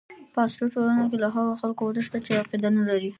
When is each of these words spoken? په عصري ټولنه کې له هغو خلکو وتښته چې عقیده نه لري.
په 0.33 0.39
عصري 0.45 0.67
ټولنه 0.75 1.03
کې 1.09 1.17
له 1.23 1.27
هغو 1.35 1.59
خلکو 1.61 1.81
وتښته 1.85 2.19
چې 2.25 2.31
عقیده 2.41 2.69
نه 2.77 2.83
لري. 2.89 3.09